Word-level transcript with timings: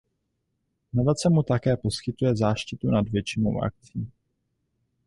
Nadace 0.93 1.27
mu 1.35 1.43
také 1.43 1.77
poskytuje 1.77 2.35
záštitu 2.35 2.91
nad 2.91 3.09
většinou 3.09 3.61
akcí. 3.63 4.11